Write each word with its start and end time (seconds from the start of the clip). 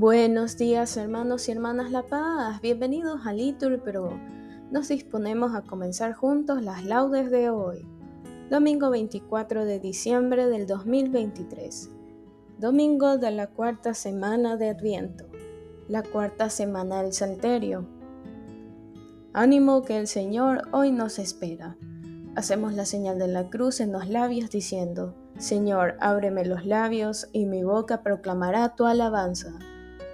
Buenos 0.00 0.56
días 0.56 0.96
hermanos 0.96 1.46
y 1.46 1.52
hermanas 1.52 1.90
La 1.90 2.02
Paz, 2.02 2.62
bienvenidos 2.62 3.26
a 3.26 3.34
Litur 3.34 3.82
Pro. 3.82 4.18
Nos 4.70 4.88
disponemos 4.88 5.54
a 5.54 5.60
comenzar 5.60 6.14
juntos 6.14 6.62
las 6.62 6.86
laudes 6.86 7.30
de 7.30 7.50
hoy, 7.50 7.86
domingo 8.48 8.88
24 8.88 9.66
de 9.66 9.78
diciembre 9.78 10.46
del 10.46 10.66
2023, 10.66 11.90
domingo 12.56 13.18
de 13.18 13.30
la 13.30 13.48
cuarta 13.48 13.92
semana 13.92 14.56
de 14.56 14.70
Adviento, 14.70 15.26
la 15.86 16.02
cuarta 16.02 16.48
semana 16.48 17.02
del 17.02 17.12
Salterio. 17.12 17.86
Ánimo 19.34 19.82
que 19.82 19.98
el 19.98 20.06
Señor 20.06 20.62
hoy 20.72 20.92
nos 20.92 21.18
espera. 21.18 21.76
Hacemos 22.36 22.72
la 22.72 22.86
señal 22.86 23.18
de 23.18 23.28
la 23.28 23.50
cruz 23.50 23.80
en 23.80 23.92
los 23.92 24.08
labios 24.08 24.48
diciendo, 24.48 25.14
Señor, 25.36 25.98
ábreme 26.00 26.46
los 26.46 26.64
labios 26.64 27.28
y 27.34 27.44
mi 27.44 27.64
boca 27.64 28.02
proclamará 28.02 28.74
tu 28.76 28.86
alabanza 28.86 29.58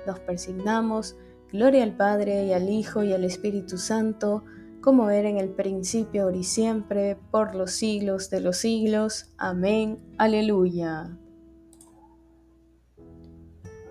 nos 0.06 0.20
persignamos, 0.20 1.16
gloria 1.52 1.82
al 1.82 1.96
Padre 1.96 2.46
y 2.46 2.52
al 2.52 2.68
Hijo 2.68 3.02
y 3.02 3.12
al 3.12 3.24
Espíritu 3.24 3.78
Santo, 3.78 4.44
como 4.80 5.10
era 5.10 5.28
en 5.28 5.38
el 5.38 5.48
principio, 5.48 6.22
ahora 6.22 6.36
y 6.36 6.44
siempre, 6.44 7.18
por 7.30 7.54
los 7.54 7.72
siglos 7.72 8.30
de 8.30 8.40
los 8.40 8.58
siglos. 8.58 9.32
Amén. 9.36 9.98
Aleluya. 10.16 11.18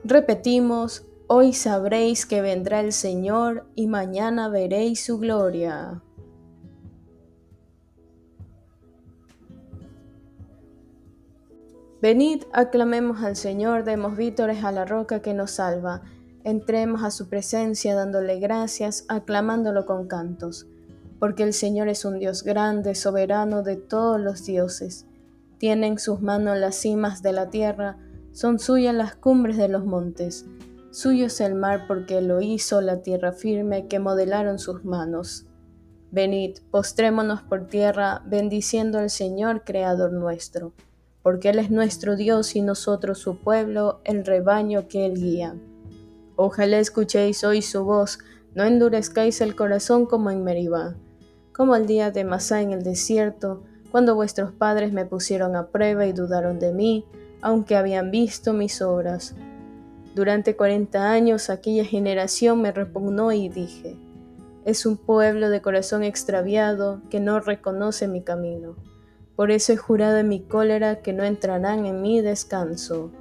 Repetimos, 0.05 1.05
hoy 1.27 1.51
sabréis 1.51 2.25
que 2.25 2.41
vendrá 2.41 2.79
el 2.79 2.93
Señor 2.93 3.67
y 3.75 3.87
mañana 3.87 4.47
veréis 4.49 5.03
su 5.03 5.17
gloria. 5.17 6.01
Venid, 12.05 12.43
aclamemos 12.53 13.23
al 13.23 13.35
Señor, 13.35 13.83
demos 13.83 14.15
vítores 14.15 14.63
a 14.63 14.71
la 14.71 14.85
roca 14.85 15.23
que 15.23 15.33
nos 15.33 15.49
salva. 15.49 16.03
Entremos 16.43 17.03
a 17.03 17.09
su 17.09 17.29
presencia 17.29 17.95
dándole 17.95 18.39
gracias, 18.39 19.05
aclamándolo 19.07 19.87
con 19.87 20.07
cantos. 20.07 20.67
Porque 21.17 21.41
el 21.41 21.51
Señor 21.51 21.87
es 21.87 22.05
un 22.05 22.19
Dios 22.19 22.43
grande, 22.43 22.93
soberano 22.93 23.63
de 23.63 23.77
todos 23.77 24.21
los 24.21 24.45
dioses. 24.45 25.07
Tiene 25.57 25.87
en 25.87 25.97
sus 25.97 26.21
manos 26.21 26.59
las 26.59 26.75
cimas 26.75 27.23
de 27.23 27.31
la 27.31 27.49
tierra, 27.49 27.97
son 28.33 28.59
suyas 28.59 28.93
las 28.93 29.15
cumbres 29.15 29.57
de 29.57 29.67
los 29.67 29.83
montes. 29.83 30.45
Suyo 30.91 31.25
es 31.25 31.41
el 31.41 31.55
mar 31.55 31.85
porque 31.87 32.21
lo 32.21 32.39
hizo 32.39 32.81
la 32.81 33.01
tierra 33.01 33.31
firme 33.31 33.87
que 33.87 33.97
modelaron 33.97 34.59
sus 34.59 34.85
manos. 34.85 35.47
Venid, 36.11 36.59
postrémonos 36.69 37.41
por 37.41 37.65
tierra, 37.65 38.21
bendiciendo 38.27 38.99
al 38.99 39.09
Señor, 39.09 39.63
Creador 39.63 40.13
nuestro 40.13 40.75
porque 41.25 41.49
Él 41.49 41.57
es 41.57 41.71
nuestro 41.71 42.15
Dios 42.15 42.55
y 42.55 42.61
nosotros 42.61 43.17
su 43.17 43.37
pueblo, 43.39 43.99
el 44.03 44.23
rebaño 44.23 44.87
que 44.87 45.07
Él 45.07 45.15
guía. 45.15 45.55
Ojalá 46.35 46.77
escuchéis 46.77 47.43
hoy 47.43 47.63
su 47.63 47.83
voz, 47.83 48.19
no 48.53 48.63
endurezcáis 48.63 49.41
el 49.41 49.55
corazón 49.55 50.05
como 50.05 50.29
en 50.29 50.43
Meribá, 50.43 50.95
como 51.51 51.75
el 51.75 51.87
día 51.87 52.11
de 52.11 52.25
Masá 52.25 52.61
en 52.61 52.73
el 52.73 52.83
desierto, 52.83 53.63
cuando 53.89 54.13
vuestros 54.13 54.51
padres 54.51 54.93
me 54.93 55.07
pusieron 55.07 55.55
a 55.55 55.69
prueba 55.69 56.05
y 56.05 56.13
dudaron 56.13 56.59
de 56.59 56.71
mí, 56.71 57.05
aunque 57.41 57.75
habían 57.75 58.11
visto 58.11 58.53
mis 58.53 58.79
obras. 58.83 59.33
Durante 60.13 60.55
cuarenta 60.55 61.09
años 61.09 61.49
aquella 61.49 61.85
generación 61.85 62.61
me 62.61 62.71
repugnó 62.71 63.31
y 63.31 63.49
dije, 63.49 63.97
es 64.63 64.85
un 64.85 64.95
pueblo 64.95 65.49
de 65.49 65.63
corazón 65.63 66.03
extraviado 66.03 67.01
que 67.09 67.19
no 67.19 67.39
reconoce 67.39 68.07
mi 68.07 68.21
camino. 68.21 68.75
Por 69.35 69.51
eso 69.51 69.73
he 69.73 69.77
jurado 69.77 70.17
en 70.17 70.29
mi 70.29 70.41
cólera 70.41 71.01
que 71.01 71.13
no 71.13 71.23
entrarán 71.23 71.85
en 71.85 72.01
mi 72.01 72.21
descanso. 72.21 73.11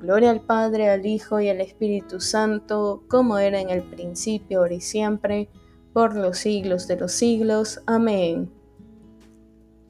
Gloria 0.00 0.30
al 0.30 0.40
Padre, 0.40 0.88
al 0.88 1.04
Hijo 1.04 1.40
y 1.40 1.50
al 1.50 1.60
Espíritu 1.60 2.20
Santo, 2.20 3.02
como 3.08 3.38
era 3.38 3.60
en 3.60 3.68
el 3.68 3.82
principio, 3.82 4.60
ahora 4.60 4.74
y 4.74 4.80
siempre, 4.80 5.50
por 5.92 6.16
los 6.16 6.38
siglos 6.38 6.88
de 6.88 6.96
los 6.96 7.12
siglos. 7.12 7.82
Amén. 7.86 8.50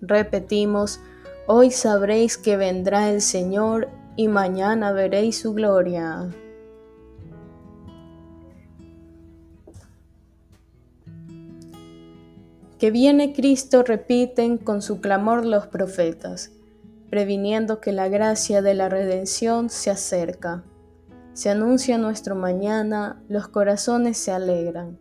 Repetimos, 0.01 1.01
hoy 1.47 1.71
sabréis 1.71 2.37
que 2.37 2.57
vendrá 2.57 3.11
el 3.11 3.21
Señor 3.21 3.89
y 4.17 4.27
mañana 4.27 4.93
veréis 4.93 5.39
su 5.39 5.55
gloria. 5.55 6.29
Que 12.81 12.91
viene 12.91 13.35
Cristo 13.35 13.83
repiten 13.83 14.57
con 14.57 14.81
su 14.81 15.03
clamor 15.03 15.45
los 15.45 15.67
profetas, 15.67 16.51
previniendo 17.11 17.79
que 17.79 17.93
la 17.93 18.09
gracia 18.09 18.63
de 18.63 18.73
la 18.73 18.89
redención 18.89 19.69
se 19.69 19.91
acerca. 19.91 20.65
Se 21.35 21.51
anuncia 21.51 21.99
nuestro 21.99 22.37
mañana, 22.37 23.23
los 23.29 23.49
corazones 23.49 24.17
se 24.17 24.33
alegran. 24.33 24.99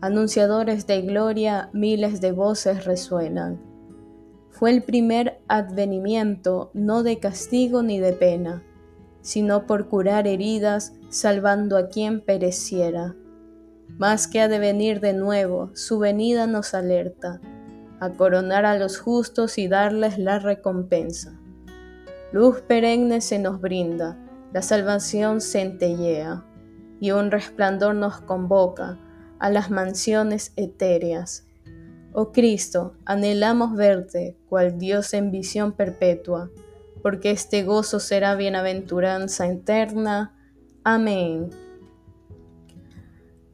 Anunciadores 0.00 0.86
de 0.86 1.02
gloria, 1.02 1.70
miles 1.72 2.20
de 2.20 2.30
voces 2.30 2.84
resuenan. 2.84 3.60
Fue 4.50 4.70
el 4.70 4.84
primer 4.84 5.40
advenimiento, 5.48 6.70
no 6.72 7.02
de 7.02 7.18
castigo 7.18 7.82
ni 7.82 7.98
de 7.98 8.12
pena, 8.12 8.62
sino 9.22 9.66
por 9.66 9.88
curar 9.88 10.28
heridas, 10.28 10.92
salvando 11.08 11.78
a 11.78 11.88
quien 11.88 12.20
pereciera 12.20 13.16
más 13.98 14.28
que 14.28 14.40
ha 14.40 14.48
de 14.48 14.58
venir 14.58 15.00
de 15.00 15.12
nuevo, 15.12 15.70
su 15.74 15.98
venida 15.98 16.46
nos 16.46 16.72
alerta, 16.72 17.40
a 18.00 18.10
coronar 18.10 18.64
a 18.64 18.78
los 18.78 18.98
justos 18.98 19.58
y 19.58 19.66
darles 19.66 20.18
la 20.18 20.38
recompensa. 20.38 21.38
Luz 22.32 22.60
perenne 22.60 23.20
se 23.20 23.38
nos 23.38 23.60
brinda, 23.60 24.16
la 24.52 24.62
salvación 24.62 25.40
centellea, 25.40 26.44
y 27.00 27.10
un 27.10 27.30
resplandor 27.30 27.94
nos 27.94 28.20
convoca 28.20 28.98
a 29.38 29.50
las 29.50 29.70
mansiones 29.70 30.52
etéreas. 30.56 31.46
Oh 32.12 32.32
Cristo, 32.32 32.94
anhelamos 33.04 33.74
verte, 33.74 34.36
cual 34.48 34.78
Dios 34.78 35.12
en 35.12 35.30
visión 35.30 35.72
perpetua, 35.72 36.50
porque 37.02 37.30
este 37.30 37.64
gozo 37.64 38.00
será 38.00 38.34
bienaventuranza 38.36 39.46
eterna. 39.46 40.34
Amén. 40.84 41.50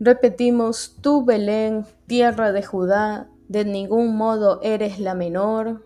Repetimos, 0.05 0.99
tú 1.01 1.25
Belén, 1.25 1.87
tierra 2.07 2.53
de 2.53 2.63
Judá, 2.63 3.31
de 3.49 3.65
ningún 3.65 4.19
modo 4.19 4.61
eres 4.63 4.99
la 4.99 5.15
menor. 5.15 5.83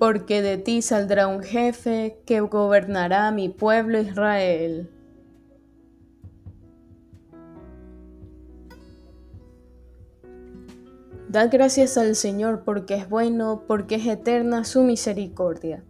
Porque 0.00 0.42
de 0.42 0.56
ti 0.56 0.82
saldrá 0.82 1.28
un 1.28 1.44
jefe 1.44 2.18
que 2.26 2.40
gobernará 2.40 3.30
mi 3.30 3.48
pueblo 3.50 4.00
Israel. 4.00 4.90
Da 11.28 11.46
gracias 11.46 11.96
al 11.98 12.16
Señor 12.16 12.64
porque 12.64 12.96
es 12.96 13.08
bueno, 13.08 13.62
porque 13.68 13.94
es 13.94 14.06
eterna 14.08 14.64
su 14.64 14.82
misericordia 14.82 15.84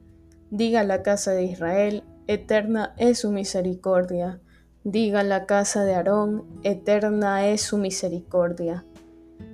Diga 0.51 0.85
la 0.85 1.03
casa 1.03 1.33
de 1.33 1.45
Israel, 1.45 2.05
eterna 2.27 2.95
es 2.97 3.21
su 3.21 3.31
misericordia. 3.31 4.41
Diga 4.85 5.23
la 5.23 5.47
casa 5.47 5.85
de 5.85 5.95
Aarón, 5.95 6.45
eterna 6.63 7.47
es 7.47 7.63
su 7.63 7.79
misericordia. 7.79 8.85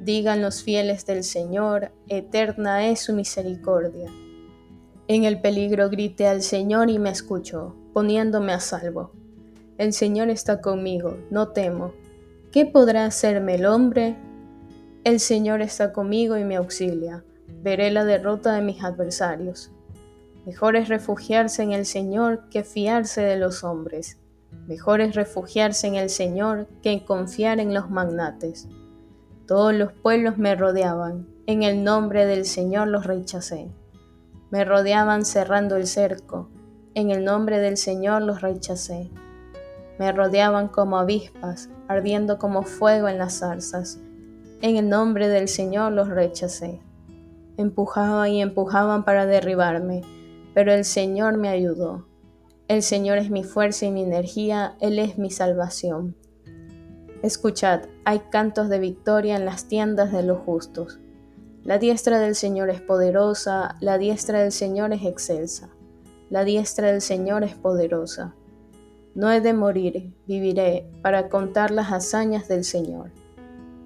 Digan 0.02 0.42
los 0.42 0.62
fieles 0.62 1.06
del 1.06 1.24
Señor, 1.24 1.92
eterna 2.08 2.88
es 2.88 3.00
su 3.00 3.12
misericordia. 3.12 4.10
En 5.08 5.24
el 5.24 5.40
peligro 5.40 5.88
grité 5.90 6.26
al 6.26 6.42
Señor 6.42 6.90
y 6.90 6.98
me 6.98 7.10
escuchó, 7.10 7.74
poniéndome 7.92 8.52
a 8.52 8.60
salvo. 8.60 9.12
El 9.78 9.92
Señor 9.92 10.28
está 10.30 10.60
conmigo, 10.60 11.16
no 11.30 11.48
temo. 11.48 11.92
¿Qué 12.52 12.66
podrá 12.66 13.06
hacerme 13.06 13.54
el 13.54 13.66
hombre? 13.66 14.16
El 15.04 15.20
Señor 15.20 15.62
está 15.62 15.92
conmigo 15.92 16.36
y 16.36 16.44
me 16.44 16.56
auxilia. 16.56 17.24
Veré 17.62 17.90
la 17.90 18.04
derrota 18.04 18.54
de 18.54 18.62
mis 18.62 18.82
adversarios. 18.84 19.72
Mejor 20.50 20.74
es 20.74 20.88
refugiarse 20.88 21.62
en 21.62 21.70
el 21.70 21.86
Señor 21.86 22.48
que 22.50 22.64
fiarse 22.64 23.20
de 23.20 23.36
los 23.36 23.62
hombres. 23.62 24.18
Mejor 24.66 25.00
es 25.00 25.14
refugiarse 25.14 25.86
en 25.86 25.94
el 25.94 26.10
Señor 26.10 26.66
que 26.82 27.04
confiar 27.04 27.60
en 27.60 27.72
los 27.72 27.88
magnates. 27.88 28.66
Todos 29.46 29.72
los 29.72 29.92
pueblos 29.92 30.38
me 30.38 30.56
rodeaban, 30.56 31.28
en 31.46 31.62
el 31.62 31.84
nombre 31.84 32.26
del 32.26 32.44
Señor 32.44 32.88
los 32.88 33.06
rechacé. 33.06 33.70
Me 34.50 34.64
rodeaban 34.64 35.24
cerrando 35.24 35.76
el 35.76 35.86
cerco, 35.86 36.48
en 36.94 37.12
el 37.12 37.24
nombre 37.24 37.60
del 37.60 37.76
Señor 37.76 38.22
los 38.22 38.40
rechacé. 38.42 39.08
Me 40.00 40.10
rodeaban 40.10 40.66
como 40.66 40.98
avispas, 40.98 41.70
ardiendo 41.86 42.40
como 42.40 42.64
fuego 42.64 43.06
en 43.06 43.18
las 43.18 43.38
zarzas. 43.38 44.00
En 44.62 44.76
el 44.76 44.88
nombre 44.88 45.28
del 45.28 45.46
Señor 45.46 45.92
los 45.92 46.08
rechacé. 46.08 46.80
Empujaban 47.56 48.30
y 48.30 48.42
empujaban 48.42 49.04
para 49.04 49.26
derribarme 49.26 50.02
pero 50.54 50.72
el 50.72 50.84
Señor 50.84 51.36
me 51.36 51.48
ayudó. 51.48 52.06
El 52.68 52.82
Señor 52.82 53.18
es 53.18 53.30
mi 53.30 53.42
fuerza 53.42 53.86
y 53.86 53.90
mi 53.90 54.02
energía, 54.02 54.76
Él 54.80 54.98
es 54.98 55.18
mi 55.18 55.30
salvación. 55.30 56.16
Escuchad, 57.22 57.82
hay 58.04 58.20
cantos 58.30 58.68
de 58.68 58.78
victoria 58.78 59.36
en 59.36 59.44
las 59.44 59.66
tiendas 59.66 60.12
de 60.12 60.22
los 60.22 60.38
justos. 60.38 61.00
La 61.64 61.78
diestra 61.78 62.18
del 62.18 62.34
Señor 62.34 62.70
es 62.70 62.80
poderosa, 62.80 63.76
la 63.80 63.98
diestra 63.98 64.40
del 64.40 64.52
Señor 64.52 64.92
es 64.92 65.04
excelsa, 65.04 65.68
la 66.30 66.44
diestra 66.44 66.90
del 66.90 67.02
Señor 67.02 67.44
es 67.44 67.54
poderosa. 67.54 68.34
No 69.14 69.30
he 69.30 69.40
de 69.40 69.52
morir, 69.52 70.14
viviré 70.26 70.88
para 71.02 71.28
contar 71.28 71.72
las 71.72 71.92
hazañas 71.92 72.48
del 72.48 72.64
Señor. 72.64 73.10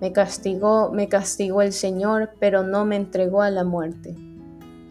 Me 0.00 0.12
castigó, 0.12 0.92
me 0.92 1.08
castigó 1.08 1.62
el 1.62 1.72
Señor, 1.72 2.34
pero 2.38 2.62
no 2.62 2.84
me 2.84 2.96
entregó 2.96 3.42
a 3.42 3.50
la 3.50 3.64
muerte. 3.64 4.14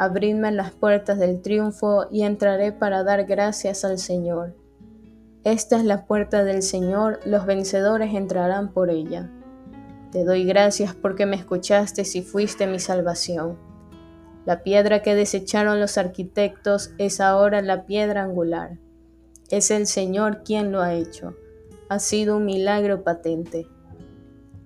Abridme 0.03 0.51
las 0.51 0.71
puertas 0.71 1.17
del 1.17 1.41
triunfo 1.41 2.07
y 2.11 2.23
entraré 2.23 2.73
para 2.73 3.05
dar 3.05 3.23
gracias 3.23 3.85
al 3.85 3.99
Señor. 3.99 4.53
Esta 5.45 5.77
es 5.77 5.85
la 5.85 6.05
puerta 6.07 6.43
del 6.43 6.61
Señor, 6.61 7.21
los 7.25 7.45
vencedores 7.45 8.13
entrarán 8.13 8.73
por 8.73 8.89
ella. 8.89 9.31
Te 10.11 10.25
doy 10.25 10.43
gracias 10.43 10.93
porque 10.93 11.25
me 11.25 11.37
escuchaste 11.37 12.03
y 12.13 12.21
fuiste 12.21 12.67
mi 12.67 12.79
salvación. 12.79 13.57
La 14.45 14.61
piedra 14.61 15.01
que 15.01 15.15
desecharon 15.15 15.79
los 15.79 15.97
arquitectos 15.97 16.91
es 16.97 17.21
ahora 17.21 17.61
la 17.61 17.85
piedra 17.85 18.23
angular. 18.23 18.79
Es 19.49 19.71
el 19.71 19.87
Señor 19.87 20.43
quien 20.43 20.73
lo 20.73 20.81
ha 20.81 20.95
hecho. 20.95 21.33
Ha 21.87 21.99
sido 21.99 22.35
un 22.35 22.45
milagro 22.45 23.05
patente. 23.05 23.67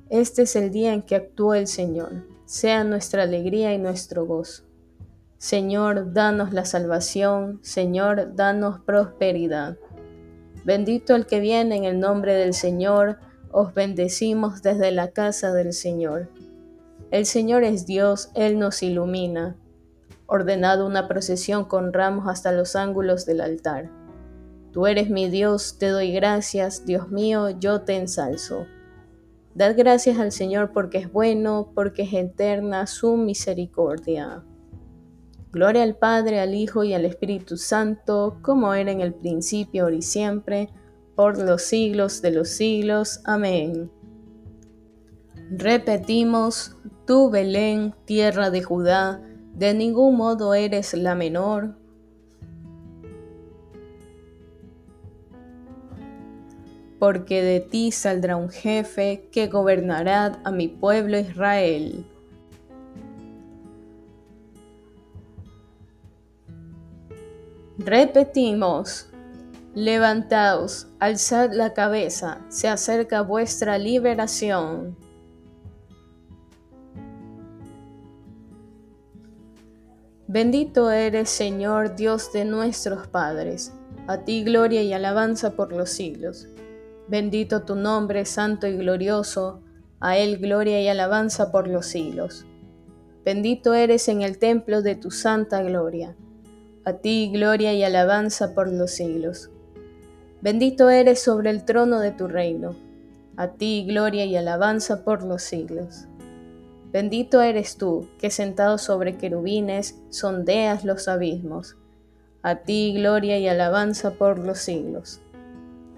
Este 0.09 0.41
es 0.41 0.55
el 0.55 0.71
día 0.71 0.93
en 0.93 1.03
que 1.03 1.15
actúa 1.15 1.59
el 1.59 1.67
Señor. 1.67 2.25
Sea 2.45 2.83
nuestra 2.83 3.21
alegría 3.21 3.75
y 3.75 3.77
nuestro 3.77 4.25
gozo. 4.25 4.66
Señor, 5.37 6.13
danos 6.13 6.51
la 6.51 6.65
salvación. 6.65 7.59
Señor, 7.61 8.35
danos 8.35 8.79
prosperidad. 8.79 9.77
Bendito 10.65 11.15
el 11.15 11.27
que 11.27 11.39
viene 11.39 11.75
en 11.77 11.83
el 11.85 11.99
nombre 11.99 12.33
del 12.33 12.53
Señor 12.53 13.19
os 13.51 13.73
bendecimos 13.73 14.61
desde 14.61 14.91
la 14.91 15.11
casa 15.11 15.53
del 15.53 15.73
Señor. 15.73 16.29
El 17.11 17.25
Señor 17.25 17.63
es 17.63 17.85
Dios, 17.85 18.31
Él 18.33 18.59
nos 18.59 18.83
ilumina. 18.83 19.55
Ordenado 20.25 20.85
una 20.85 21.07
procesión 21.07 21.65
con 21.65 21.93
ramos 21.93 22.27
hasta 22.27 22.51
los 22.51 22.75
ángulos 22.75 23.25
del 23.25 23.39
altar. 23.39 23.89
Tú 24.71 24.87
eres 24.87 25.09
mi 25.09 25.29
Dios, 25.29 25.77
te 25.77 25.87
doy 25.87 26.11
gracias, 26.11 26.85
Dios 26.85 27.09
mío, 27.09 27.51
yo 27.51 27.81
te 27.81 27.95
ensalzo. 27.95 28.65
Dad 29.55 29.75
gracias 29.77 30.19
al 30.19 30.31
Señor 30.31 30.71
porque 30.73 30.97
es 30.97 31.11
bueno, 31.11 31.71
porque 31.73 32.03
es 32.03 32.13
eterna 32.13 32.85
su 32.87 33.15
misericordia. 33.15 34.43
Gloria 35.51 35.83
al 35.83 35.95
Padre, 35.95 36.39
al 36.41 36.53
Hijo 36.53 36.83
y 36.83 36.93
al 36.93 37.05
Espíritu 37.05 37.57
Santo, 37.57 38.39
como 38.41 38.73
era 38.73 38.91
en 38.91 39.01
el 39.01 39.13
principio, 39.13 39.83
ahora 39.83 39.95
y 39.95 40.01
siempre, 40.01 40.69
por 41.15 41.39
los 41.39 41.61
siglos 41.61 42.21
de 42.21 42.31
los 42.31 42.49
siglos. 42.49 43.21
Amén. 43.23 43.89
Repetimos, 45.49 46.75
tú 47.05 47.29
Belén, 47.29 47.95
tierra 48.05 48.49
de 48.49 48.61
Judá, 48.61 49.21
de 49.55 49.73
ningún 49.73 50.17
modo 50.17 50.53
eres 50.53 50.93
la 50.93 51.15
menor. 51.15 51.75
Porque 56.99 57.41
de 57.41 57.61
ti 57.61 57.91
saldrá 57.91 58.35
un 58.35 58.49
jefe 58.49 59.29
que 59.31 59.47
gobernará 59.47 60.41
a 60.43 60.51
mi 60.51 60.67
pueblo 60.67 61.17
Israel. 61.17 62.05
Repetimos, 67.77 69.07
Levantaos, 69.75 70.87
alzad 70.97 71.51
la 71.53 71.73
cabeza, 71.73 72.41
se 72.49 72.67
acerca 72.67 73.21
vuestra 73.21 73.77
liberación. 73.77 74.97
Bendito 80.27 80.89
eres, 80.89 81.29
Señor, 81.29 81.95
Dios 81.95 82.33
de 82.33 82.45
nuestros 82.45 83.07
padres. 83.07 83.71
A 84.07 84.17
ti 84.25 84.43
gloria 84.43 84.81
y 84.81 84.93
alabanza 84.93 85.55
por 85.55 85.71
los 85.71 85.91
siglos. 85.91 86.47
Bendito 87.07 87.61
tu 87.61 87.75
nombre, 87.75 88.25
santo 88.25 88.65
y 88.65 88.75
glorioso. 88.75 89.61
A 89.99 90.17
él 90.17 90.39
gloria 90.39 90.81
y 90.81 90.87
alabanza 90.87 91.51
por 91.51 91.67
los 91.67 91.85
siglos. 91.85 92.47
Bendito 93.23 93.75
eres 93.75 94.07
en 94.07 94.23
el 94.23 94.39
templo 94.39 94.81
de 94.81 94.95
tu 94.95 95.11
santa 95.11 95.61
gloria. 95.61 96.15
A 96.87 96.93
ti 96.93 97.29
gloria 97.33 97.73
y 97.73 97.83
alabanza 97.83 98.53
por 98.53 98.71
los 98.71 98.91
siglos. 98.91 99.49
Bendito 100.39 100.89
eres 100.89 101.21
sobre 101.21 101.49
el 101.49 101.65
trono 101.65 101.99
de 101.99 102.11
tu 102.11 102.29
reino. 102.29 102.77
A 103.35 103.49
ti 103.49 103.83
gloria 103.85 104.23
y 104.23 104.37
alabanza 104.37 105.03
por 105.03 105.21
los 105.21 105.43
siglos. 105.43 106.05
Bendito 106.93 107.41
eres 107.41 107.75
tú, 107.75 108.07
que 108.21 108.29
sentado 108.29 108.77
sobre 108.77 109.17
querubines 109.17 109.99
sondeas 110.11 110.85
los 110.85 111.09
abismos. 111.09 111.75
A 112.41 112.59
ti 112.59 112.93
gloria 112.95 113.37
y 113.37 113.49
alabanza 113.49 114.11
por 114.11 114.39
los 114.39 114.59
siglos. 114.59 115.19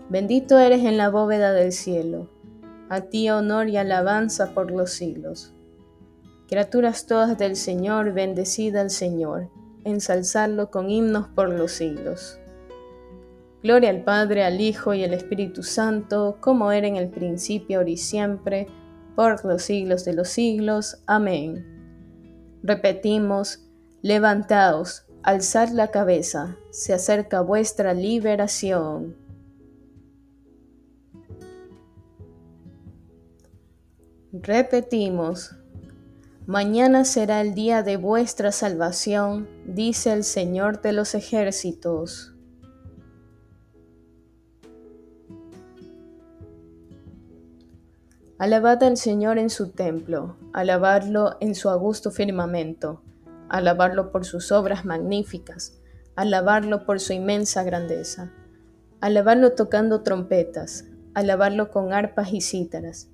Bendito 0.10 0.58
eres 0.58 0.84
en 0.86 0.98
la 0.98 1.10
bóveda 1.10 1.54
del 1.54 1.72
cielo. 1.72 2.32
A 2.90 3.02
ti 3.02 3.30
honor 3.30 3.70
y 3.70 3.78
alabanza 3.78 4.56
por 4.56 4.72
los 4.72 4.90
siglos. 4.90 5.54
Criaturas 6.48 7.06
todas 7.06 7.38
del 7.38 7.58
Señor, 7.58 8.14
bendecida 8.14 8.82
al 8.82 8.90
Señor, 8.90 9.52
ensalzarlo 9.90 10.72
con 10.72 10.90
himnos 10.90 11.28
por 11.28 11.50
los 11.50 11.72
siglos. 11.72 12.40
Gloria 13.62 13.90
al 13.90 14.04
Padre, 14.04 14.46
al 14.46 14.62
Hijo 14.62 14.94
y 14.94 15.04
al 15.04 15.14
Espíritu 15.14 15.64
Santo, 15.64 16.38
como 16.40 16.72
era 16.72 16.88
en 16.88 16.96
el 16.96 17.10
principio, 17.10 17.80
ahora 17.80 17.90
y 17.90 17.98
siempre, 17.98 18.68
por 19.16 19.44
los 19.44 19.64
siglos 19.64 20.06
de 20.06 20.14
los 20.14 20.30
siglos. 20.30 21.04
Amén. 21.08 21.66
Repetimos, 22.64 23.66
levantaos, 24.02 25.06
alzad 25.24 25.70
la 25.70 25.92
cabeza, 25.92 26.58
se 26.72 26.94
acerca 26.94 27.42
vuestra 27.42 27.94
liberación. 27.94 29.18
Repetimos, 34.32 35.59
mañana 36.50 37.06
será 37.06 37.42
el 37.42 37.54
día 37.54 37.84
de 37.84 37.96
vuestra 37.98 38.52
salvación, 38.52 39.48
dice 39.68 40.12
el 40.12 40.24
Señor 40.24 40.82
de 40.82 40.94
los 40.94 41.14
ejércitos. 41.14 42.34
Alabad 48.40 48.82
al 48.82 48.98
Señor 48.98 49.38
en 49.38 49.52
su 49.52 49.74
templo, 49.74 50.38
alabadlo 50.52 51.38
en 51.40 51.54
su 51.54 51.70
augusto 51.70 52.10
firmamento, 52.10 53.04
alabarlo 53.48 54.12
por 54.12 54.26
sus 54.26 54.52
obras 54.52 54.86
magníficas, 54.86 55.80
alabarlo 56.16 56.84
por 56.84 57.00
su 57.00 57.14
inmensa 57.14 57.62
grandeza, 57.62 58.32
alabarlo 59.02 59.54
tocando 59.54 60.02
trompetas, 60.02 60.86
alabarlo 61.14 61.70
con 61.70 61.94
arpas 61.94 62.34
y 62.34 62.42
cítaras, 62.42 63.08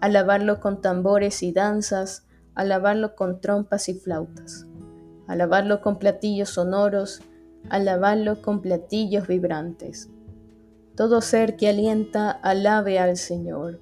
alabarlo 0.00 0.58
con 0.58 0.80
tambores 0.80 1.44
y 1.44 1.52
danzas, 1.52 2.26
alabarlo 2.54 3.14
con 3.14 3.40
trompas 3.40 3.88
y 3.88 3.94
flautas, 3.94 4.66
alabarlo 5.26 5.80
con 5.80 5.98
platillos 5.98 6.50
sonoros, 6.50 7.22
alabarlo 7.68 8.42
con 8.42 8.60
platillos 8.60 9.26
vibrantes. 9.26 10.10
Todo 10.96 11.20
ser 11.20 11.56
que 11.56 11.68
alienta, 11.68 12.30
alabe 12.30 12.98
al 12.98 13.16
Señor. 13.16 13.80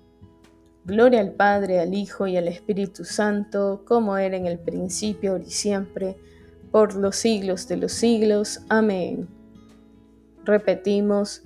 Gloria 0.84 1.20
al 1.20 1.32
Padre, 1.32 1.80
al 1.80 1.94
Hijo 1.94 2.26
y 2.26 2.36
al 2.36 2.48
Espíritu 2.48 3.04
Santo, 3.04 3.82
como 3.86 4.16
era 4.16 4.36
en 4.36 4.46
el 4.46 4.58
principio, 4.58 5.32
ahora 5.32 5.44
y 5.44 5.50
siempre, 5.50 6.16
por 6.70 6.94
los 6.94 7.16
siglos 7.16 7.68
de 7.68 7.76
los 7.76 7.92
siglos. 7.92 8.60
Amén. 8.68 9.28
Repetimos, 10.44 11.42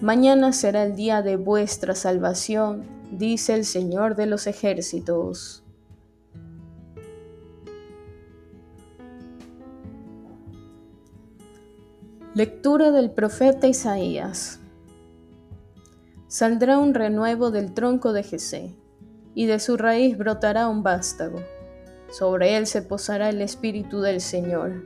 mañana 0.00 0.52
será 0.52 0.84
el 0.84 0.96
día 0.96 1.22
de 1.22 1.36
vuestra 1.36 1.94
salvación, 1.94 2.84
dice 3.12 3.54
el 3.54 3.64
Señor 3.64 4.16
de 4.16 4.26
los 4.26 4.46
ejércitos. 4.46 5.63
Lectura 12.34 12.90
del 12.90 13.12
profeta 13.12 13.68
Isaías. 13.68 14.58
Saldrá 16.26 16.78
un 16.78 16.92
renuevo 16.92 17.52
del 17.52 17.74
tronco 17.74 18.12
de 18.12 18.24
Jesé, 18.24 18.74
y 19.36 19.46
de 19.46 19.60
su 19.60 19.76
raíz 19.76 20.18
brotará 20.18 20.66
un 20.66 20.82
vástago. 20.82 21.38
Sobre 22.10 22.56
él 22.56 22.66
se 22.66 22.82
posará 22.82 23.28
el 23.28 23.40
espíritu 23.40 24.00
del 24.00 24.20
Señor, 24.20 24.82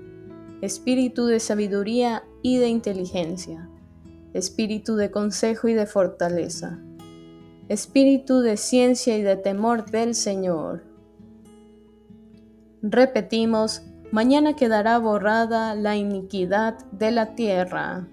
espíritu 0.60 1.24
de 1.24 1.40
sabiduría 1.40 2.22
y 2.42 2.58
de 2.58 2.68
inteligencia, 2.68 3.66
espíritu 4.34 4.96
de 4.96 5.10
consejo 5.10 5.68
y 5.68 5.72
de 5.72 5.86
fortaleza, 5.86 6.78
espíritu 7.70 8.40
de 8.40 8.58
ciencia 8.58 9.16
y 9.16 9.22
de 9.22 9.36
temor 9.36 9.90
del 9.90 10.14
Señor. 10.14 10.84
Repetimos, 12.82 13.87
mañana 14.12 14.54
quedará 14.54 14.98
borrada 14.98 15.74
la 15.74 15.96
iniquidad 15.96 16.78
de 16.92 17.10
la 17.10 17.34
tierra. 17.34 18.08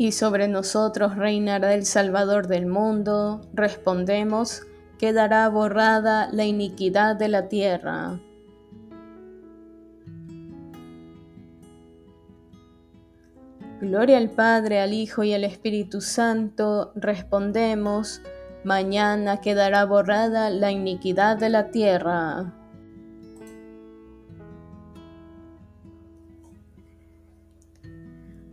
y 0.00 0.12
sobre 0.12 0.46
nosotros 0.46 1.16
reinará 1.16 1.74
el 1.74 1.84
Salvador 1.84 2.46
del 2.46 2.66
mundo, 2.66 3.40
respondemos, 3.52 4.62
quedará 4.96 5.48
borrada 5.48 6.28
la 6.32 6.44
iniquidad 6.44 7.16
de 7.16 7.28
la 7.28 7.48
tierra. 7.48 8.20
Gloria 13.80 14.18
al 14.18 14.30
Padre, 14.30 14.80
al 14.80 14.92
Hijo 14.92 15.24
y 15.24 15.32
al 15.32 15.42
Espíritu 15.42 16.00
Santo, 16.00 16.92
respondemos, 16.94 18.22
mañana 18.68 19.40
quedará 19.40 19.86
borrada 19.86 20.50
la 20.50 20.70
iniquidad 20.70 21.38
de 21.38 21.48
la 21.48 21.70
tierra. 21.70 22.52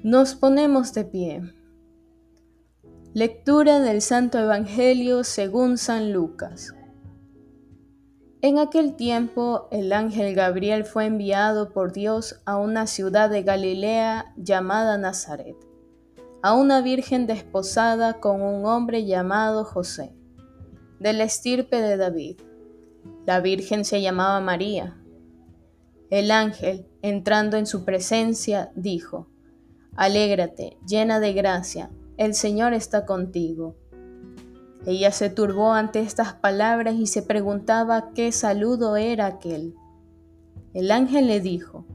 Nos 0.04 0.36
ponemos 0.36 0.94
de 0.94 1.04
pie. 1.04 1.42
Lectura 3.14 3.82
del 3.82 4.02
Santo 4.02 4.40
Evangelio 4.40 5.26
según 5.26 5.78
San 5.78 6.14
Lucas. 6.14 6.74
En 8.42 8.58
aquel 8.58 8.96
tiempo 8.96 9.68
el 9.72 9.92
ángel 9.92 10.34
Gabriel 10.34 10.86
fue 10.86 11.08
enviado 11.08 11.74
por 11.74 11.92
Dios 11.92 12.42
a 12.46 12.56
una 12.58 12.88
ciudad 12.88 13.30
de 13.30 13.44
Galilea 13.44 14.34
llamada 14.38 14.98
Nazaret, 14.98 15.58
a 16.46 16.54
una 16.54 16.82
virgen 16.82 17.25
desposada 17.25 18.20
con 18.20 18.44
un 18.44 18.68
hombre 18.68 19.04
llamado 19.04 19.66
José, 19.66 20.14
de 21.00 21.12
la 21.12 21.24
estirpe 21.24 21.82
de 21.82 21.98
David. 21.98 22.40
La 23.25 23.40
virgen 23.40 23.84
se 23.84 24.00
llamaba 24.00 24.40
María. 24.42 24.96
El 26.12 26.30
ángel, 26.30 26.86
entrando 27.02 27.58
en 27.58 27.66
su 27.66 27.84
presencia, 27.84 28.72
dijo, 28.75 29.28
Alégrate, 29.96 30.78
llena 30.88 31.20
de 31.20 31.34
gracia, 31.34 31.90
el 32.16 32.36
Señor 32.36 32.74
está 32.74 33.08
contigo. 33.08 33.75
Ella 34.86 35.12
se 35.12 35.32
turbó 35.32 35.74
ante 35.74 36.02
estas 36.02 36.36
palabras 36.36 36.94
y 36.94 37.08
se 37.08 37.24
preguntaba 37.24 38.12
qué 38.14 38.32
saludo 38.32 38.98
era 38.98 39.25
aquel. 39.25 39.74
El 40.75 40.92
ángel 40.92 41.25
le 41.25 41.40
dijo, 41.40 41.88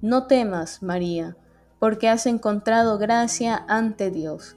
No 0.00 0.28
temas, 0.28 0.84
María, 0.84 1.36
porque 1.82 2.08
has 2.08 2.26
encontrado 2.26 2.96
gracia 2.96 3.66
ante 3.66 4.12
Dios. 4.12 4.54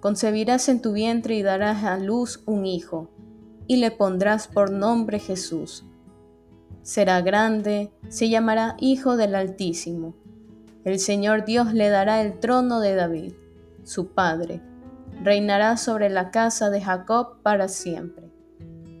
Concebirás 0.00 0.68
en 0.68 0.82
tu 0.82 0.92
vientre 0.92 1.36
y 1.36 1.42
darás 1.42 1.84
a 1.84 1.96
luz 1.96 2.42
un 2.44 2.66
hijo, 2.66 3.08
y 3.66 3.76
le 3.78 3.90
pondrás 3.90 4.46
por 4.46 4.70
nombre 4.70 5.20
Jesús. 5.20 5.86
Será 6.82 7.22
grande, 7.22 7.90
se 8.10 8.28
llamará 8.28 8.76
Hijo 8.78 9.16
del 9.16 9.34
Altísimo 9.34 10.12
el 10.84 10.98
Señor 10.98 11.46
Dios 11.46 11.72
le 11.72 11.88
dará 11.88 12.20
el 12.20 12.38
trono 12.38 12.80
de 12.80 12.94
David, 12.94 13.32
su 13.84 14.08
padre. 14.08 14.60
Reinará 15.22 15.78
sobre 15.78 16.10
la 16.10 16.30
casa 16.30 16.68
de 16.68 16.82
Jacob 16.82 17.38
para 17.42 17.68
siempre, 17.68 18.30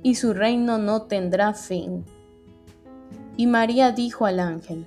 y 0.02 0.14
su 0.14 0.32
reino 0.32 0.78
no 0.78 1.02
tendrá 1.02 1.52
fin. 1.52 2.06
Y 3.36 3.46
María 3.46 3.92
dijo 3.92 4.24
al 4.24 4.40
ángel, 4.40 4.86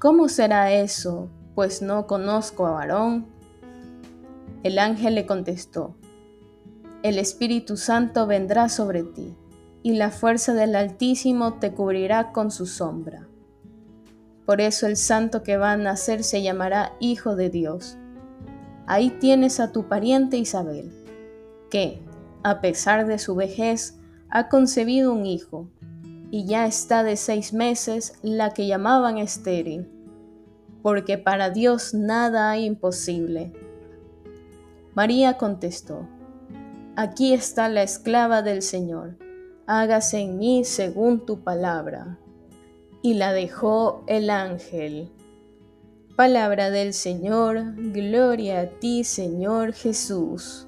¿Cómo 0.00 0.28
será 0.28 0.72
eso, 0.72 1.28
pues 1.58 1.82
no 1.82 2.06
conozco 2.06 2.68
a 2.68 2.70
varón? 2.70 3.26
El 4.62 4.78
ángel 4.78 5.16
le 5.16 5.26
contestó, 5.26 5.96
El 7.02 7.18
Espíritu 7.18 7.76
Santo 7.76 8.28
vendrá 8.28 8.68
sobre 8.68 9.02
ti, 9.02 9.34
y 9.82 9.94
la 9.94 10.10
fuerza 10.10 10.54
del 10.54 10.76
Altísimo 10.76 11.54
te 11.54 11.72
cubrirá 11.72 12.30
con 12.30 12.52
su 12.52 12.64
sombra. 12.64 13.26
Por 14.46 14.60
eso 14.60 14.86
el 14.86 14.96
santo 14.96 15.42
que 15.42 15.56
va 15.56 15.72
a 15.72 15.76
nacer 15.76 16.22
se 16.22 16.42
llamará 16.42 16.92
Hijo 17.00 17.34
de 17.34 17.50
Dios. 17.50 17.96
Ahí 18.86 19.10
tienes 19.10 19.58
a 19.58 19.72
tu 19.72 19.88
pariente 19.88 20.36
Isabel, 20.36 20.92
que, 21.72 22.00
a 22.44 22.60
pesar 22.60 23.04
de 23.04 23.18
su 23.18 23.34
vejez, 23.34 23.98
ha 24.30 24.48
concebido 24.48 25.12
un 25.12 25.26
hijo, 25.26 25.68
y 26.30 26.46
ya 26.46 26.66
está 26.66 27.02
de 27.02 27.16
seis 27.16 27.52
meses 27.52 28.12
la 28.22 28.54
que 28.54 28.68
llamaban 28.68 29.18
estéril, 29.18 29.97
porque 30.82 31.18
para 31.18 31.50
Dios 31.50 31.94
nada 31.94 32.50
hay 32.50 32.64
imposible. 32.64 33.52
María 34.94 35.36
contestó, 35.36 36.08
Aquí 36.96 37.32
está 37.32 37.68
la 37.68 37.82
esclava 37.82 38.42
del 38.42 38.62
Señor, 38.62 39.16
hágase 39.66 40.18
en 40.18 40.38
mí 40.38 40.64
según 40.64 41.24
tu 41.24 41.44
palabra 41.44 42.18
y 43.02 43.14
la 43.14 43.32
dejó 43.32 44.02
el 44.08 44.30
ángel. 44.30 45.10
Palabra 46.16 46.70
del 46.70 46.92
Señor, 46.92 47.74
gloria 47.76 48.60
a 48.60 48.66
ti 48.66 49.04
Señor 49.04 49.72
Jesús. 49.72 50.66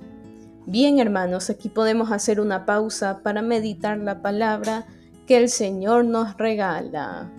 Bien 0.67 1.00
hermanos, 1.00 1.50
aquí 1.50 1.69
podemos 1.69 2.12
hacer 2.12 2.40
una 2.40 2.64
pausa 2.67 3.25
para 3.25 3.43
meditar 3.43 3.99
la 3.99 4.23
palabra 4.23 4.87
que 5.26 5.37
el 5.37 5.49
Señor 5.49 6.05
nos 6.05 6.37
regala. 6.37 7.33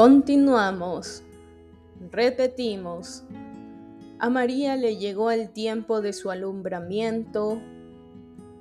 Continuamos. 0.00 1.22
Repetimos. 2.10 3.22
A 4.18 4.30
María 4.30 4.74
le 4.76 4.96
llegó 4.96 5.30
el 5.30 5.50
tiempo 5.50 6.00
de 6.00 6.14
su 6.14 6.30
alumbramiento 6.30 7.60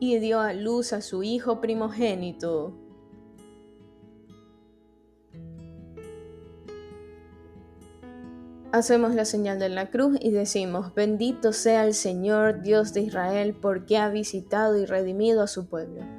y 0.02 0.20
dio 0.20 0.42
a 0.42 0.52
luz 0.52 0.92
a 0.92 1.00
su 1.00 1.24
hijo 1.24 1.62
primogénito. 1.62 2.74
Hacemos 8.74 9.16
la 9.16 9.24
señal 9.24 9.60
de 9.60 9.70
la 9.70 9.90
cruz 9.90 10.18
y 10.20 10.32
decimos, 10.32 10.94
bendito 10.94 11.54
sea 11.54 11.86
el 11.86 11.94
Señor 11.94 12.64
Dios 12.64 12.94
de 12.94 13.04
Israel 13.04 13.56
porque 13.62 13.96
ha 13.96 14.10
visitado 14.10 14.78
y 14.78 14.86
redimido 14.86 15.42
a 15.42 15.48
su 15.48 15.68
pueblo 15.68 16.19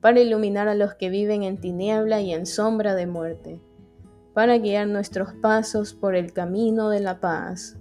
para 0.00 0.20
iluminar 0.20 0.68
a 0.68 0.74
los 0.74 0.94
que 0.94 1.10
viven 1.10 1.42
en 1.42 1.58
tiniebla 1.58 2.20
y 2.20 2.32
en 2.32 2.46
sombra 2.46 2.94
de 2.94 3.06
muerte, 3.06 3.60
para 4.34 4.58
guiar 4.58 4.88
nuestros 4.88 5.34
pasos 5.34 5.94
por 5.94 6.14
el 6.14 6.32
camino 6.32 6.90
de 6.90 7.00
la 7.00 7.20
paz. 7.20 7.76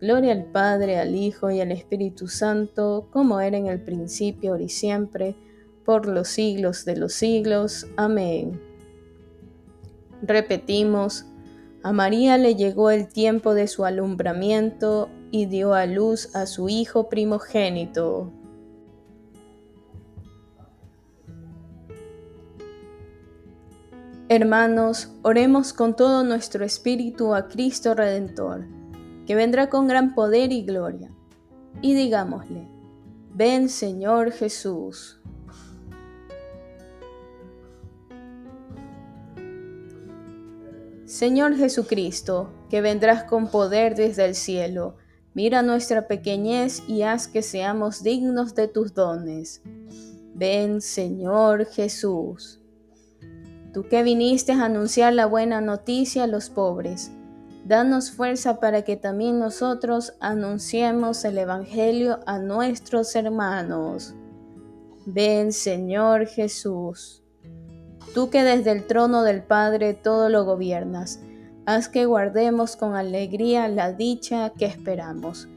Gloria 0.00 0.32
al 0.32 0.44
Padre, 0.46 0.98
al 0.98 1.14
Hijo 1.14 1.50
y 1.50 1.60
al 1.60 1.72
Espíritu 1.72 2.28
Santo, 2.28 3.08
como 3.10 3.40
era 3.40 3.56
en 3.56 3.66
el 3.66 3.80
principio, 3.80 4.52
ahora 4.52 4.62
y 4.62 4.68
siempre, 4.68 5.36
por 5.84 6.06
los 6.06 6.28
siglos 6.28 6.84
de 6.84 6.96
los 6.96 7.12
siglos. 7.12 7.86
Amén. 7.96 8.60
Repetimos, 10.22 11.26
a 11.82 11.92
María 11.92 12.38
le 12.38 12.54
llegó 12.54 12.90
el 12.90 13.08
tiempo 13.08 13.54
de 13.54 13.66
su 13.66 13.84
alumbramiento 13.84 15.08
y 15.30 15.46
dio 15.46 15.74
a 15.74 15.86
luz 15.86 16.34
a 16.34 16.46
su 16.46 16.68
Hijo 16.68 17.08
primogénito. 17.08 18.32
Hermanos, 24.32 25.08
oremos 25.22 25.72
con 25.72 25.96
todo 25.96 26.22
nuestro 26.22 26.64
espíritu 26.64 27.34
a 27.34 27.48
Cristo 27.48 27.94
Redentor, 27.94 28.64
que 29.26 29.34
vendrá 29.34 29.68
con 29.68 29.88
gran 29.88 30.14
poder 30.14 30.52
y 30.52 30.62
gloria, 30.62 31.10
y 31.82 31.94
digámosle, 31.94 32.68
Ven 33.34 33.68
Señor 33.68 34.30
Jesús. 34.30 35.20
Señor 41.06 41.56
Jesucristo, 41.56 42.52
que 42.70 42.80
vendrás 42.82 43.24
con 43.24 43.48
poder 43.48 43.96
desde 43.96 44.26
el 44.26 44.36
cielo, 44.36 44.94
mira 45.34 45.62
nuestra 45.62 46.06
pequeñez 46.06 46.84
y 46.86 47.02
haz 47.02 47.26
que 47.26 47.42
seamos 47.42 48.04
dignos 48.04 48.54
de 48.54 48.68
tus 48.68 48.94
dones. 48.94 49.60
Ven 50.36 50.80
Señor 50.80 51.66
Jesús. 51.66 52.59
Tú 53.72 53.88
que 53.88 54.02
viniste 54.02 54.52
a 54.52 54.64
anunciar 54.64 55.12
la 55.12 55.26
buena 55.26 55.60
noticia 55.60 56.24
a 56.24 56.26
los 56.26 56.50
pobres, 56.50 57.12
Danos 57.64 58.10
fuerza 58.10 58.58
para 58.58 58.82
que 58.82 58.96
también 58.96 59.38
nosotros 59.38 60.14
anunciemos 60.18 61.24
el 61.24 61.38
Evangelio 61.38 62.20
a 62.26 62.38
nuestros 62.38 63.14
hermanos. 63.14 64.14
Ven 65.06 65.52
Señor 65.52 66.26
Jesús. 66.26 67.22
Tú 68.14 68.30
que 68.30 68.42
desde 68.42 68.72
el 68.72 68.86
trono 68.86 69.22
del 69.22 69.42
Padre 69.42 69.94
todo 69.94 70.30
lo 70.30 70.44
gobiernas, 70.44 71.20
haz 71.66 71.88
que 71.88 72.06
guardemos 72.06 72.76
con 72.76 72.96
alegría 72.96 73.68
la 73.68 73.92
dicha 73.92 74.50
que 74.50 74.64
esperamos, 74.64 75.48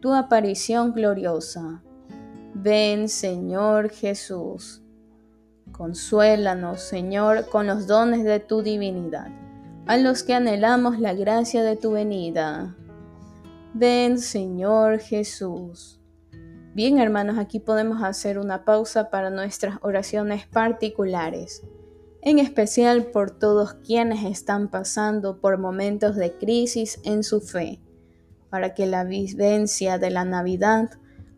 tu 0.00 0.14
aparición 0.14 0.92
gloriosa. 0.92 1.82
Ven 2.54 3.08
Señor 3.08 3.90
Jesús. 3.90 4.82
Consuélanos, 5.72 6.80
Señor, 6.80 7.48
con 7.48 7.66
los 7.66 7.86
dones 7.86 8.24
de 8.24 8.40
tu 8.40 8.62
divinidad 8.62 9.28
a 9.90 9.96
los 9.96 10.22
que 10.22 10.34
anhelamos 10.34 11.00
la 11.00 11.14
gracia 11.14 11.64
de 11.64 11.74
tu 11.74 11.90
venida. 11.90 12.76
Ven, 13.74 14.18
Señor 14.18 15.00
Jesús. 15.00 16.00
Bien, 16.74 17.00
hermanos, 17.00 17.38
aquí 17.38 17.58
podemos 17.58 18.00
hacer 18.02 18.38
una 18.38 18.64
pausa 18.64 19.10
para 19.10 19.30
nuestras 19.30 19.78
oraciones 19.82 20.46
particulares, 20.46 21.64
en 22.22 22.38
especial 22.38 23.06
por 23.06 23.32
todos 23.32 23.74
quienes 23.84 24.24
están 24.24 24.68
pasando 24.68 25.40
por 25.40 25.58
momentos 25.58 26.14
de 26.14 26.34
crisis 26.34 27.00
en 27.02 27.24
su 27.24 27.40
fe, 27.40 27.80
para 28.48 28.74
que 28.74 28.86
la 28.86 29.02
vivencia 29.02 29.98
de 29.98 30.10
la 30.10 30.24
Navidad 30.24 30.90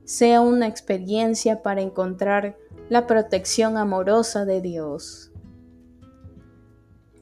sea 0.04 0.42
una 0.42 0.66
experiencia 0.66 1.62
para 1.62 1.80
encontrar 1.80 2.58
la 2.92 3.06
protección 3.06 3.78
amorosa 3.78 4.44
de 4.44 4.60
Dios. 4.60 5.32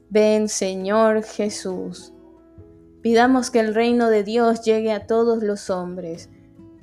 Ven 0.09 0.49
Señor 0.49 1.23
Jesús. 1.23 2.13
Pidamos 3.03 3.53
que 3.53 3.61
el 3.61 3.73
reino 3.73 4.11
de 4.11 4.25
Dios 4.25 4.63
llegue 4.63 4.91
a 4.91 5.07
todos 5.07 5.45
los 5.45 5.71
hombres. 5.71 6.29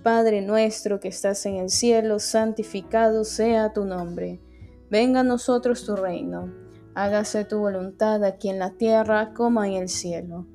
Padre 0.04 0.42
nuestro 0.42 1.02
que 1.02 1.10
estás 1.10 1.46
en 1.46 1.58
el 1.58 1.70
cielo, 1.70 2.20
santificado 2.20 3.26
sea 3.26 3.74
tu 3.74 3.84
nombre. 3.84 4.40
Venga 4.90 5.20
a 5.20 5.24
nosotros 5.24 5.86
tu 5.86 5.98
reino. 5.98 6.54
Hágase 6.96 7.44
tu 7.44 7.60
voluntad 7.60 8.24
aquí 8.24 8.48
en 8.48 8.58
la 8.58 8.78
tierra 8.78 9.34
como 9.34 9.66
en 9.66 9.74
el 9.74 9.90
cielo. 9.90 10.48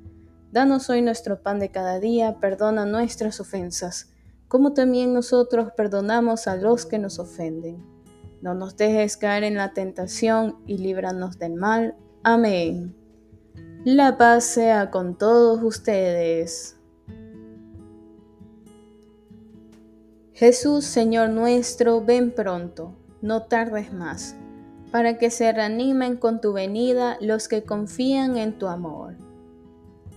Danos 0.50 0.88
hoy 0.88 1.02
nuestro 1.02 1.42
pan 1.42 1.58
de 1.58 1.70
cada 1.70 2.00
día, 2.00 2.38
perdona 2.40 2.86
nuestras 2.86 3.40
ofensas, 3.40 4.10
como 4.48 4.72
también 4.72 5.12
nosotros 5.12 5.72
perdonamos 5.76 6.46
a 6.46 6.56
los 6.56 6.86
que 6.86 6.98
nos 6.98 7.18
ofenden. 7.18 7.92
No 8.42 8.54
nos 8.54 8.76
dejes 8.76 9.16
caer 9.16 9.44
en 9.44 9.54
la 9.54 9.72
tentación 9.72 10.56
y 10.66 10.78
líbranos 10.78 11.38
del 11.38 11.54
mal. 11.54 11.94
Amén. 12.24 12.94
La 13.84 14.18
paz 14.18 14.44
sea 14.44 14.90
con 14.90 15.16
todos 15.16 15.62
ustedes. 15.62 16.76
Jesús, 20.32 20.84
Señor 20.84 21.30
nuestro, 21.30 22.04
ven 22.04 22.32
pronto, 22.32 22.96
no 23.20 23.44
tardes 23.44 23.92
más, 23.92 24.34
para 24.90 25.18
que 25.18 25.30
se 25.30 25.52
reanimen 25.52 26.16
con 26.16 26.40
tu 26.40 26.52
venida 26.52 27.18
los 27.20 27.46
que 27.46 27.62
confían 27.62 28.36
en 28.36 28.58
tu 28.58 28.66
amor. 28.66 29.14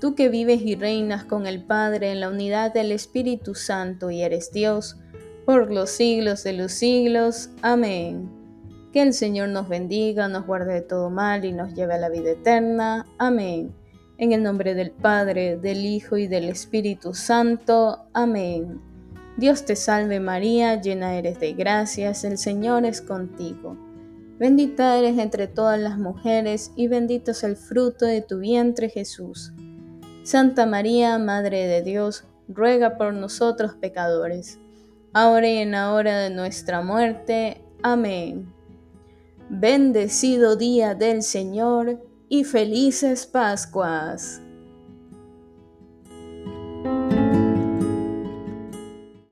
Tú 0.02 0.16
que 0.16 0.30
vives 0.30 0.62
y 0.62 0.76
reinas 0.76 1.26
con 1.26 1.46
el 1.46 1.64
Padre 1.64 2.12
en 2.12 2.22
la 2.22 2.30
unidad 2.30 2.74
del 2.74 2.92
Espíritu 2.92 3.54
Santo 3.54 4.10
y 4.10 4.24
eres 4.24 4.52
Dios, 4.52 4.98
por 5.46 5.72
los 5.72 5.92
siglos 5.92 6.44
de 6.44 6.54
los 6.54 6.72
siglos. 6.72 7.50
Amén. 7.62 8.30
Que 8.92 9.02
el 9.02 9.14
Señor 9.14 9.50
nos 9.50 9.70
bendiga, 9.70 10.28
nos 10.28 10.46
guarde 10.46 10.74
de 10.74 10.82
todo 10.82 11.10
mal 11.10 11.46
y 11.46 11.52
nos 11.52 11.74
lleve 11.74 11.94
a 11.94 12.00
la 12.00 12.10
vida 12.10 12.32
eterna. 12.32 13.06
Amén. 13.18 13.74
En 14.18 14.32
el 14.32 14.42
nombre 14.42 14.74
del 14.74 14.92
Padre, 14.92 15.58
del 15.58 15.86
Hijo 15.86 16.18
y 16.18 16.28
del 16.28 16.46
Espíritu 16.46 17.14
Santo. 17.14 18.06
Amén. 18.14 18.82
Dios 19.38 19.66
te 19.66 19.76
salve 19.76 20.22
María, 20.22 20.82
llena 20.82 21.16
eres 21.16 21.42
de 21.42 21.54
gracias, 21.54 22.24
el 22.24 22.38
Señor 22.38 22.86
es 22.86 23.02
contigo. 23.02 23.78
Bendita 24.40 24.98
eres 24.98 25.18
entre 25.18 25.48
todas 25.48 25.80
las 25.80 25.98
mujeres 25.98 26.72
y 26.78 26.88
bendito 26.88 27.32
es 27.32 27.44
el 27.44 27.58
fruto 27.58 28.06
de 28.06 28.22
tu 28.22 28.40
vientre 28.40 28.90
Jesús. 28.90 29.54
Santa 30.24 30.66
María, 30.66 31.18
Madre 31.20 31.68
de 31.68 31.82
Dios, 31.82 32.26
ruega 32.48 32.98
por 32.98 33.14
nosotros 33.14 33.76
pecadores, 33.76 34.60
ahora 35.16 35.48
y 35.48 35.60
en 35.60 35.72
la 35.72 35.94
hora 35.94 36.20
de 36.20 36.30
nuestra 36.30 36.82
muerte. 36.82 37.62
Amén. 37.82 38.54
Bendecido 39.50 40.58
día 40.58 40.94
del 40.94 41.24
Señor 41.24 42.04
y 42.28 42.44
felices 42.44 43.26
Pascuas. 43.26 44.42